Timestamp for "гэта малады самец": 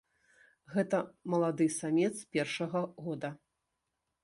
0.75-2.11